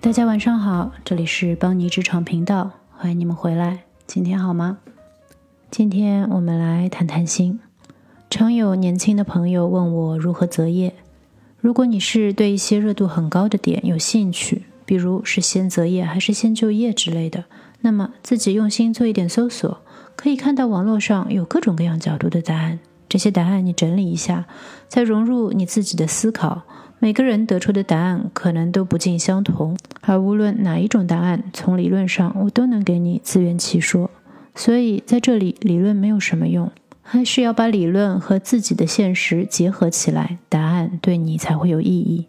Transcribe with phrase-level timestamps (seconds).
[0.00, 3.80] 大家晚上好，这里是邦尼职场频道，欢迎你们回来。
[4.06, 4.78] 今天好吗？
[5.72, 7.58] 今天我们来谈谈心。
[8.30, 10.94] 常有年轻的朋友问我如何择业。
[11.60, 17.46] 如果你是对一些热度很高的点有兴趣，比如是先择业还是先就业之类的，
[17.80, 19.80] 那么自己用心做一点搜索，
[20.14, 22.78] 可以看到网络上有各种各样角度的答案。
[23.08, 24.46] 这些答案你整理一下，
[24.86, 26.62] 再融入你自己的思考。
[27.00, 34.10] 每个人得出的答案可能都不尽相同，而无论哪一种答案，从理论上我都能给你自圆其说。
[34.54, 36.72] 所以在这里，理论没有什么用，
[37.02, 42.26] 还是要把理论和自己的现实结合起来，答案对你才会有意义。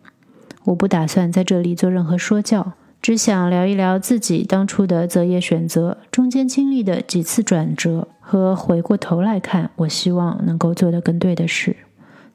[0.65, 11.75] 我不打算在这里做任何说教，只想聊一聊自己当初的择业选择，中间经历的几次转折，和回过头来看，我希望能够做得更对的事。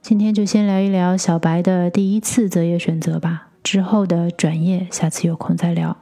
[0.04, 5.96] 今天就先聊一聊小白的第一次择业选择吧，之后的转业，下次有空再聊。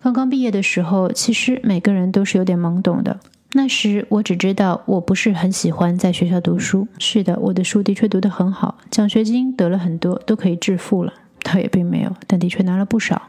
[0.00, 3.20] 刚刚毕业的时候，其实每个人都是有点懵懂的。
[3.52, 6.88] 那时我只知道我不是很喜欢在学校读书。
[6.98, 11.12] 是的，我的书的确读得很好，奖学金得了很多，都可以致富了。
[11.42, 13.20] 倒也并没有，但的确拿了不少。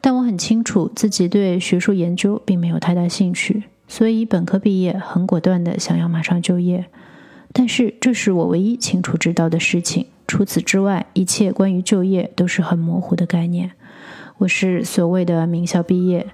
[0.00, 6.86] 但我很清楚自己对学术研究并没有太大兴趣，所以本科毕业很果断的想要马上就业。
[7.54, 10.08] 但是这是我唯一清楚知道的事情。
[10.26, 13.70] 除此之外，一切关于就业都是很模糊的概念。
[14.38, 16.26] 我是所谓的名校毕业，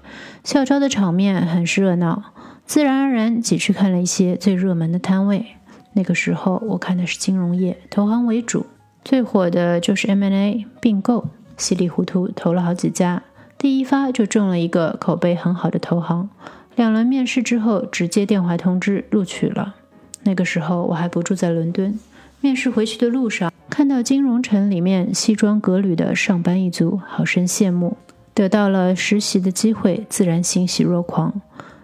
[0.43, 2.33] 校招的场面很是热闹，
[2.65, 5.45] 自然而然挤去看了一些最热门的摊位。
[5.93, 8.65] 那个时候我看的是金融业，投行为主，
[9.03, 11.25] 最火的就是 M&A 并购，
[11.57, 13.21] 稀里糊涂投了好几家，
[13.59, 16.29] 第一发就中了一个口碑很好的投行。
[16.75, 19.75] 两轮面试之后，直接电话通知录取了。
[20.23, 21.99] 那个时候我还不住在伦敦，
[22.39, 27.97] 面试回去的路上，看到金融城里面西装革履的上班一族，好生羡慕。
[28.33, 31.41] 得到了实习的机会，自然欣喜若狂。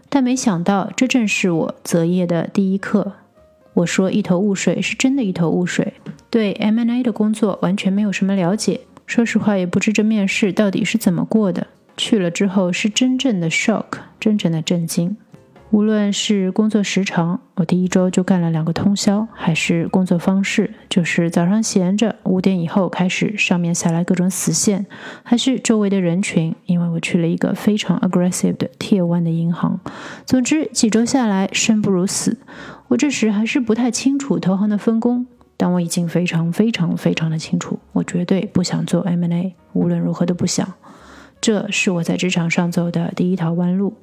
[0.09, 3.13] 但没想到，这正是我择业的第一课。
[3.73, 5.93] 我说一头雾水，是真的一头雾水，
[6.29, 8.79] 对 MNA 的工作完全没有什么了解。
[9.05, 11.67] 说实话，也不知这面试到底是怎么过的。
[11.97, 13.85] 去了之后，是真正的 shock，
[14.19, 15.17] 真正的震惊。
[15.69, 24.85] 无论是工作时长，我第一周就干了两个通宵，还是工作方式，就是早上闲着，五点以后开始上面下来各种死线，
[25.23, 29.81] 还是周围的人群，因为我去了一个非常 aggressive 的 Tier One 的银行。
[30.25, 32.37] 总之几周下来，生不如死。
[32.87, 40.65] 我这时还是不太清楚投行的分工，但我已经非常非常非常的清楚，我绝对不想做 M&A，无论如何都不想。
[41.41, 43.93] 这是我在职场上走的第一条弯路。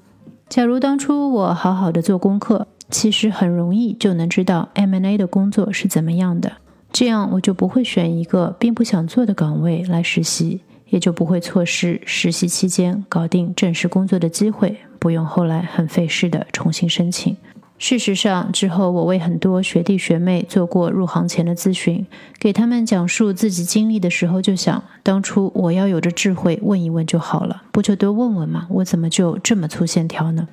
[0.55, 6.53] 假如当初我好好的做功课，其实很容易就能知道 M&A 的工作是怎么样的，
[6.93, 10.61] 这样我就不会选一个并不想做的岗位来实习，
[10.91, 17.37] 也就不会错失实习期间搞定正式工作的机会，不用后来很费事的重新申请。
[17.77, 22.07] 事实上，之后我为很多学弟学妹做过入行前的咨询，
[22.39, 28.67] 给他们讲述自己经历的时候，就想当初我要有着智慧问一问就好了，不就多问问吗？
[28.71, 30.49] 我怎么就这么粗线条呢？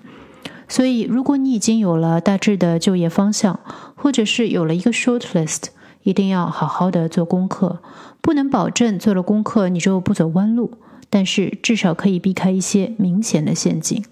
[0.68, 3.60] 所以，如果你已经有了大致的就业方向，
[3.96, 5.66] 或者是有了一个 short list，
[6.04, 7.80] 一定要好好的做功课。
[8.20, 10.72] 不能保证做了功课你就不走弯路，
[11.10, 14.04] 但是至少可以避开一些明显的陷阱。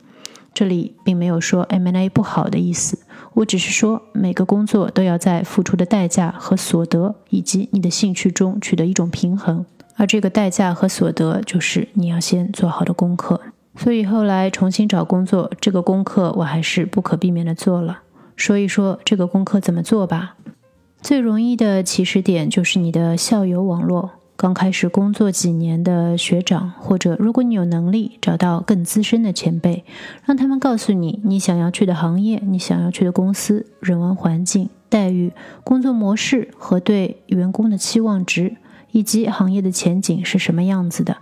[0.60, 3.00] 这里并没有说 M&A 不好的意思，
[3.34, 9.66] 我只是说每个工作都要在付出的代价和所得以及你的兴趣中取得一种平衡，
[9.96, 13.40] 而这个代价和所得就是你要先做好的功课。
[13.78, 18.00] 所以后来重新找工作，这个功课我还是不可避免的做了。
[18.36, 20.36] 说一说这个功课怎么做吧。
[21.02, 24.12] 最容易的起始点就是你的校友网络。
[24.42, 29.84] 刚开始工作几年的学长，或者如果你有能力找到更资深的前辈，
[30.24, 35.34] 让他们告诉你你想要去的行业、你想要去的公司、人文环境、待遇、
[35.66, 38.56] 工作模式和对员工的期望值，
[38.92, 41.18] 以及行业的前景是什么样子的。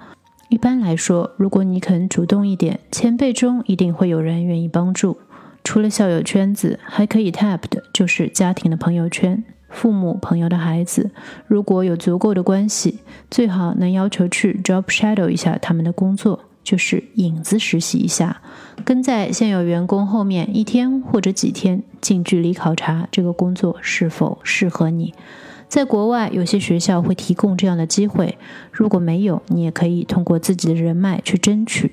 [0.49, 5.17] 一般来说，如果你肯主动一点，前辈中一定会有人愿意帮助。
[5.63, 9.43] 除了校友圈子，还可以 tap 的就是家庭的朋友圈。
[9.69, 11.11] 父母、朋友的孩子，
[11.45, 12.99] 如果有足够的关系，
[13.29, 18.41] 最好能要求去 job shadow 一下他们的工作，就是影子实习一下，
[18.83, 25.13] 跟在现有员工后面一天或者几天，近距离考察这个工作是否适合你。
[25.67, 28.37] 在国外，有些学校会提供这样的机会，
[28.71, 31.91] 如果没有，你也可以通过自己的人脉去争取。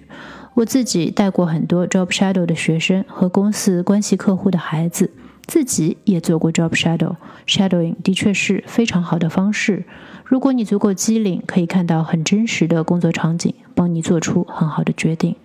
[0.54, 5.10] 我自己带过很多 job shadow 的学生和公司关系客户的孩子。
[5.46, 9.84] 自己也做过 job shadow，shadowing 的确是非常好的方式。
[10.24, 15.36] 如果你足够机灵，可以看到很真实的工作场景，帮你做出很好的决定。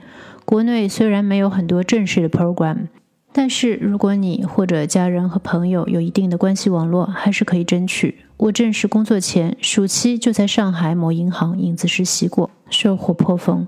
[0.45, 2.87] 国内虽然没有很多正式的 program，
[3.31, 8.15] 但是如果你或者家人和朋友有一定的关系网络，还是可以争取。
[8.37, 13.67] 我正式工作前，暑期就在上海某银行影子实习过，收获颇丰。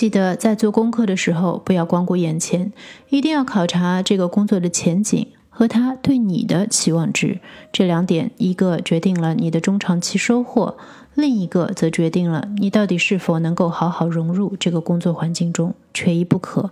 [0.00, 2.72] 记得在做功课的时候，不要光顾眼前，
[3.10, 7.38] 一定要考察这个工作的前景和他对你的期望值。
[7.70, 10.78] 这两点，一个决定了你的中长期收获，
[11.14, 16.70] 另一个则决定了你到底是否能够好好融入这个工作环境中，缺一不可。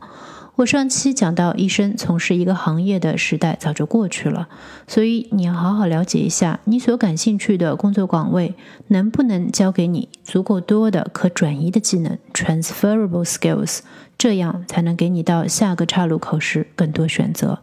[0.58, 4.48] 我上期讲到，医生从事一个行业的时代早就过去了，
[4.88, 8.56] 所以你要好好了解一下你所感兴趣的工作岗位
[8.88, 13.82] 能不能教给你足够多的可转移的技能 （transferable skills），
[14.18, 17.60] 这样才能给你到下个岔路口时更多选择。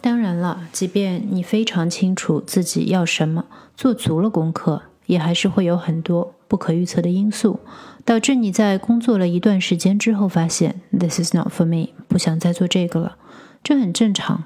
[0.00, 3.44] 当然了，即便你非常清楚自己要什么，
[3.76, 7.58] 做足了功课，也还是会有很多不可预测的因素。
[8.04, 13.16] 导致你在工作了一段时间之后，发现 This is not for me，不想再做这个了，
[13.64, 14.44] 这很正常。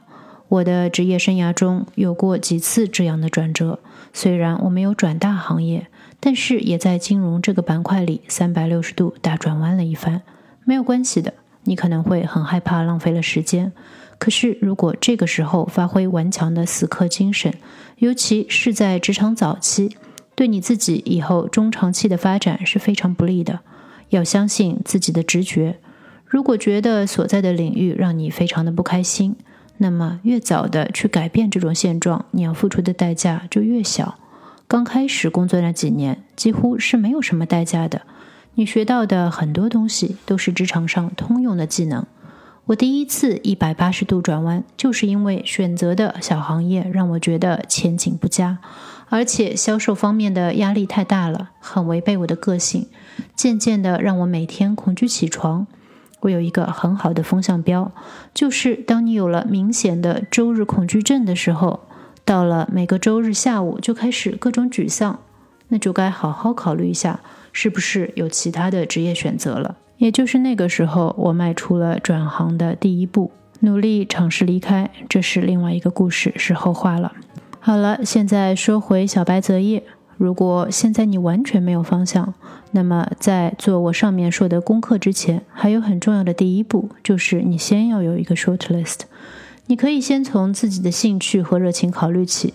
[0.49, 3.81] 我的职业生涯中有过几次这样的转折，
[4.15, 5.89] 虽然我没有转大行业，
[6.19, 10.23] 但是也在金融这个板块里三百六十度大转弯了一番。
[10.65, 11.35] 没有关系的，
[11.65, 13.73] 你可能会很害怕浪费了时间，
[14.19, 17.53] 可是如果这个时候发挥顽强的死磕精神，
[17.97, 19.97] 尤其是在职场早期。
[20.39, 23.59] 对你自己以后中长期的发展是非常不利的。
[24.11, 25.81] 要相信自己的直觉。
[26.25, 29.35] 如果觉得所在的领域让你非常的不开心，
[29.79, 34.17] 那么越早的去改变这种现状，你要付出的代价就越小。
[34.69, 38.03] 刚开始工作那几年，几乎是没有什么代价的。
[38.55, 42.07] 你学到的很多东西都是职场上通用的技能。
[42.67, 48.59] 我第一次一百八十度转弯，就是因为选择的小行业让我觉得前景不佳。
[49.09, 52.87] 而且销售方面的压力太大了，很违背我的个性，
[53.35, 55.67] 渐渐的让我每天恐惧起床。
[56.21, 57.93] 我有一个很好的风向标，
[58.35, 61.81] 就是当你有了明显的周日恐惧症的时候，
[62.25, 65.21] 到了每个周日下午就开始各种沮丧，
[65.69, 67.21] 那就该好好考虑一下，
[67.53, 69.77] 是不是有其他的职业选择了。
[69.99, 73.31] 也就是那个时候，我迈出了转行的第一步，
[73.61, 74.91] 努力尝试离开。
[75.09, 77.13] 这是另外一个故事，是后话了。
[77.69, 79.83] 好了，现在说回小白择业。
[80.17, 82.33] 如果现在你完全没有方向，
[82.71, 89.01] 那么在做我上面说的功课之前，还有很重要的第一步，就是你先要有一个 short list。
[89.67, 92.55] 你可以先从自己的兴趣和热情考虑起，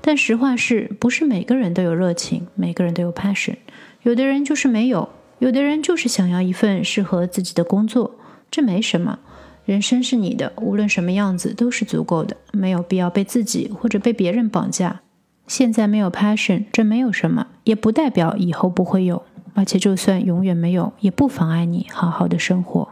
[0.00, 3.56] 但实话是不是每个人都有热情，每个人都有 passion？
[4.04, 5.10] 有的人就是没有，
[5.40, 8.12] 有的人就是想要一份适合自己的工作，
[8.50, 9.18] 这没什么。
[9.64, 15.00] 人生是你的，无论什么样子都是足够的，没有必要被自己或者被别人绑架。
[15.46, 19.22] 现在没有 passion，这没有什么，也不代表以后不会有。
[19.54, 22.88] 而且就算永远没有，也不妨碍你好好的生活。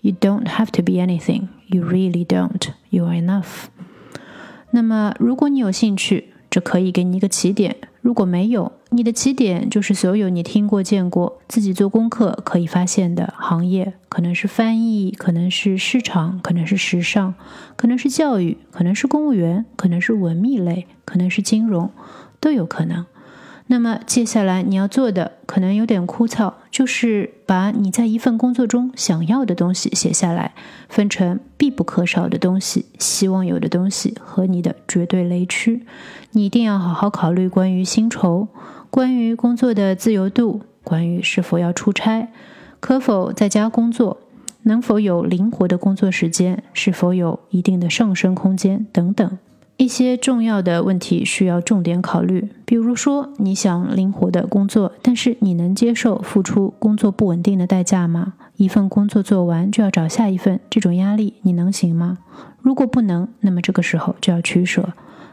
[0.00, 2.68] You don't have to be anything, you really don't.
[2.90, 3.66] You are enough.
[4.70, 7.76] 那么，如果你有兴趣，这可以给你一个起点。
[8.00, 17.34] 如果没有，你的起点就是所有你听过、见过、自己做功课可以发现的行业，可能是翻译，可能是市场，可能是时尚，
[17.76, 21.90] 可能是教育，可能是公务员，可能是文秘类，可能是金融，
[22.40, 23.04] 都有可能。
[23.70, 30.54] 那么接下来你要做的可能有点枯燥，就是把你在一份工作中想要的东西写下来，
[30.88, 35.84] 分成必不可少的东西、希望有的东西和你的绝对雷区。
[36.32, 38.48] 你一定要好好考虑关于薪酬、
[38.90, 42.28] 关于工作的自由度、关于是否要出差、
[42.80, 44.18] 可否在家工作、
[44.62, 49.38] 能否有灵活的工作时间、是否有一定的上升空间等等。
[49.76, 58.34] 一些重要的问题需要重点考虑，比如说你想灵活的工作，但是你能接受付出工作不稳定的代价吗？
[58.56, 62.18] 一份工作做完就要找下一份，这种压力你能行吗？
[62.60, 64.88] 如果不能，那么这个时候就要取舍。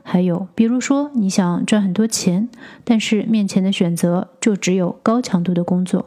[0.08, 2.48] 还有，比如说你想赚很多钱，
[2.84, 6.06] 但是面前的选择就只有高强度的工作，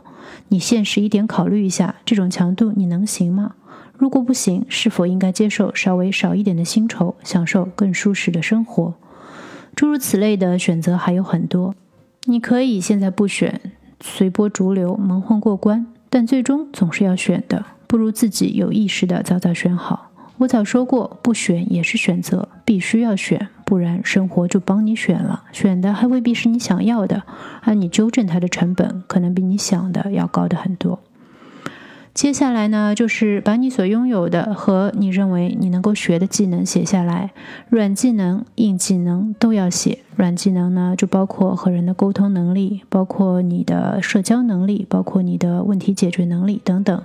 [0.48, 3.56] 你现实一点考虑一下，这种强度你能行吗？
[3.96, 8.94] 如果不行，是否应该接受稍微少一点的薪酬，享受更舒适的生活？
[9.74, 11.74] 诸如此类的选择还有很多。
[12.26, 13.60] 你可以现在不选，
[14.00, 17.64] 随波逐流，蒙混过关，但最终总是要选的。
[17.88, 20.12] 不如自己有意识的早早选好。
[20.38, 27.22] 我早说过，不选也是选择，必须要选，不然生活就帮你选了，选的还未必是你想要的，
[27.60, 30.98] 而你纠正它的成本可能比你想的要高的很多。
[32.18, 37.30] 接下来呢，就是把你所拥有的和你认为你能够学的技能写下来，
[37.68, 40.00] 软技能、硬技能都要写。
[40.16, 47.00] 软技能呢，就包括和人的沟通能力，包括你的社交能力，包括你的问题解决能力等等。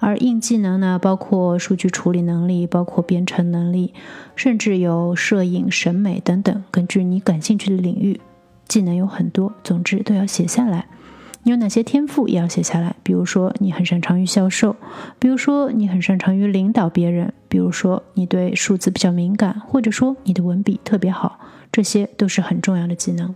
[0.00, 3.92] 而硬技能呢，包括数据处理能力，包括编程能力，
[4.34, 6.64] 甚至有摄影、审美等等。
[6.70, 8.18] 根据你感兴趣的领域，
[8.66, 10.86] 技能有很多，总之都要写下来。
[11.44, 14.76] 你有哪些天赋也要写下来，比如说你很擅长于销售，
[15.18, 21.38] 比如说你很擅长于领导别人，比如说你对数字比较敏感，或者说你的文笔特别好，
[21.70, 23.34] 这些都是很重要的技能。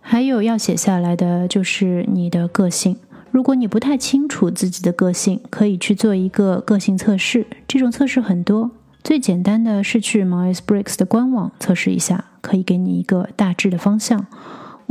[0.00, 2.96] 还有要写下来的就是你的个性。
[3.30, 7.46] 如果你不太清楚自己的个性，可以去做一个个性测试。
[7.68, 8.70] 这种测试很多，
[9.04, 14.26] 最简单的是去 Myers-Briggs 的官网测试一下，可以给你一个大致的方向。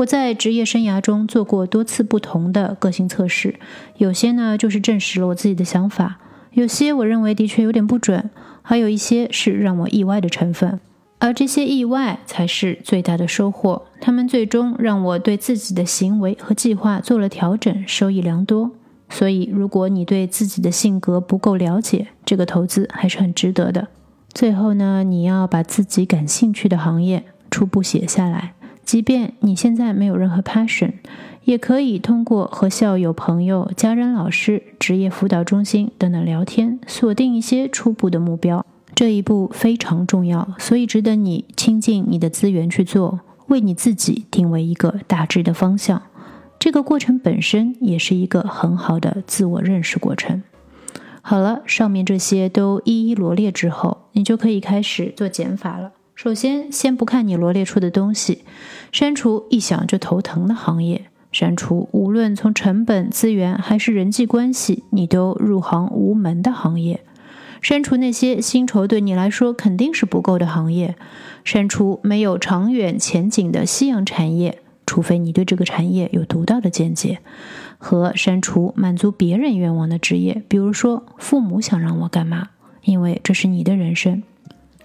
[0.01, 3.55] 我在职业生涯中做过多次不同的个性测试，
[3.97, 6.17] 有些呢就是证实了我自己的想法，
[6.53, 8.29] 有些我认为的确有点不准，
[8.63, 10.79] 还有一些是让我意外的成分，
[11.19, 13.83] 而这些意外才是最大的收获。
[13.99, 18.71] 他们最终让我对自己的行为和计划做了调整，收益良多。
[19.09, 23.89] 所以，如果你对自己的性格不够了解，这个投资还是很值得的。
[24.33, 28.53] 最后呢，你要把自己感兴趣的行业初步写下来。
[28.91, 30.91] 即便你现在没有任何 passion，
[31.45, 38.65] 也可以通过和校友、朋友、家人、老师、职业辅导中心等等聊天，锁定一些初步的目标。
[38.93, 46.01] 这一步非常重要，所以值得你倾尽你的资源去做，为你自己定为一个大致的方向。
[46.59, 50.43] 这个过程本身也是一个很好的自我认识过程。
[51.21, 55.93] 好了，上面这些都一一罗列之后，你就可以开始做减法了。
[56.23, 58.43] 首先，先不看你罗列出的东西，
[58.91, 67.01] 删除一想就头疼的行业，删除无论从成本、资源还是人际关系，你都入行无门的行业，
[67.59, 70.95] 删除那些薪酬对你来说肯定是不够的行业，
[71.43, 77.17] 删除没有长远前景的夕阳产业，除非你对这个产业有独到的见解，
[77.79, 82.49] 和删除满足别人愿望的职业，比如说父母想让我干嘛，
[82.83, 84.21] 因为这是你的人生。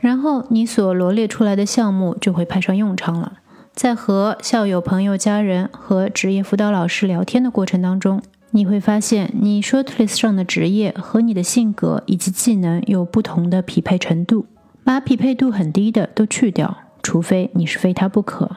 [0.07, 3.41] 然后你所罗列出来的项目就会派上用场了。
[3.75, 8.23] 在和校友、朋友、家人和职业辅导老师聊天的过程当中，
[8.53, 14.47] 你会发现你 shortlist 上的职业和你的性格以及技能有不同的匹配程度。
[14.85, 18.49] 把匹配度很低的都去掉，除非你是非他不可。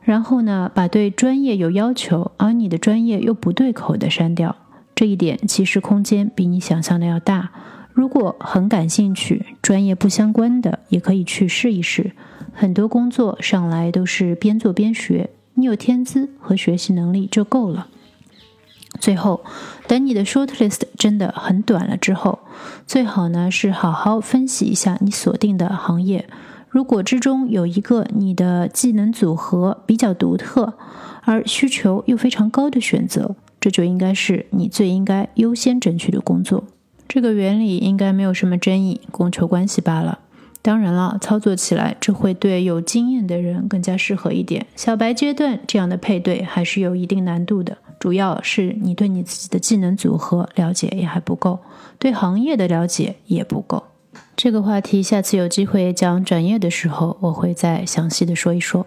[0.00, 4.56] 然后呢，把对专业有要求而你的专业又不对口的删掉。
[4.96, 7.50] 这一点其实空间比你想象的要大。
[7.98, 12.12] 如果很感兴趣，专业不相关的也可以去试一试。
[12.52, 17.88] 很多工作上来都是边做边学，你有天资和学习能力就够了。
[19.00, 19.42] 最后，
[19.88, 22.38] 等你的 shortlist 真的很短了之后，
[22.86, 26.28] 最好呢是好好分析一下你锁定的行业。
[26.68, 30.74] 如果之中有一个你的技能组合比较独特，
[31.24, 36.62] 而需求又非常高的选择，这就应该是你最应该优先争取的工作。
[37.08, 40.18] 这个原理应该没有什么争议，供求关系罢了。
[40.60, 44.66] 当然了，操作起来这会对有经验的人更加适合一点。
[44.76, 51.60] 小白阶段这样的配对还是有一定难度的，主要是你对你自己的技能组合了解也还不够，
[51.98, 53.84] 对行业的了解也不够。
[54.36, 58.86] 这个话题下次有机会讲转业的时候，我会再详细的说一说。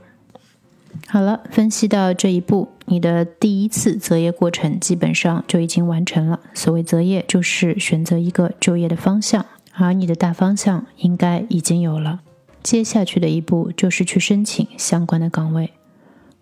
[1.08, 6.42] 好了，分析到这一步，你的第一次择业过程基本上就已经完成了。
[6.54, 12.20] 所谓择业，就是选择一个就业的方向，而你的大方向应该已经有了。
[12.62, 15.72] 接下去的一步就是去申请相关的岗位。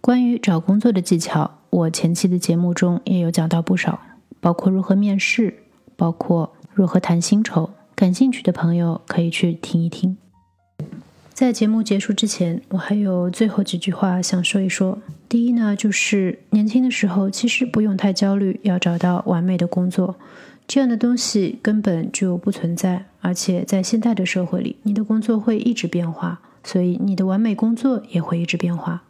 [0.01, 3.99] 关于找工作的技巧，我前期的节目中也有讲到不少，
[4.39, 5.53] 包括如何面试，
[5.95, 7.69] 包括如何谈薪酬。
[7.93, 10.17] 感兴趣的朋友可以去听一听。
[11.39, 14.99] 在节目结束之前，我还有最后几句话想说一说。
[15.29, 20.17] 第一呢，就是年轻的时候其实不用太焦虑，要找到完美的工作，
[20.67, 23.05] 这样的东西根本就不存在。
[23.21, 29.03] 而且在现代的社会里，你的工作会一直变化，所以你的完美工作也会一直变化。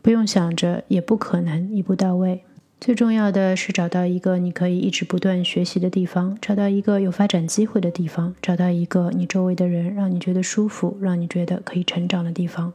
[0.00, 2.44] 不用想着，也不可能一步到位。
[2.80, 12.74] 最重要的是找到一个你可以一直不断学习的地方，找到一个有发展机会的地方，找到一个你周围的人让你觉得舒服、让你觉得可以成长的地方。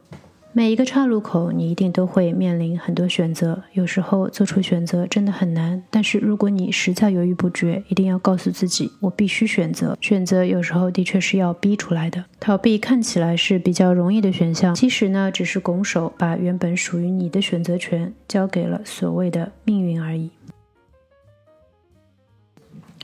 [0.51, 5.84] 每一个岔路口，你一定都会面临很多选择，有时候做出选择真的很难。
[5.91, 9.96] 但是如果你实在犹豫不决，一定要告诉自己，我必须选择。
[10.01, 12.25] 选择有时候的确是要逼出来的。
[12.39, 20.32] 逃避看起来是比较容易的选项，其实呢，只是拱手把原本属于你的选择权交给了所谓的命运而已。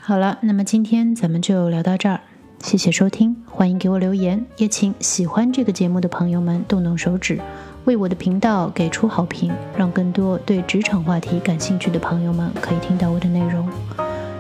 [0.02, 2.22] 好了，那么今天咱们就聊到这儿，
[2.65, 7.39] 谢谢收听，欢迎给我留言，也请喜欢这个节目的朋友们动动手指，
[7.84, 13.69] 为我的频道给出好评，让更多对职场话题感兴趣的朋友们可以听到我的内容。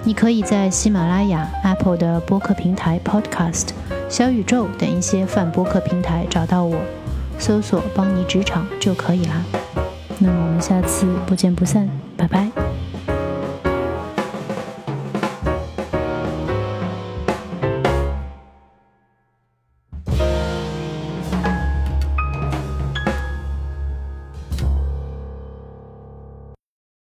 [0.03, 3.67] 你可以在喜马拉雅、Apple 的播客平台 Podcast、
[4.09, 6.79] 小宇宙等一些泛播客平台找到我，
[7.37, 9.43] 搜索“邦尼职场”就可以啦。
[10.17, 12.49] 那么我们下次不见不散，拜拜。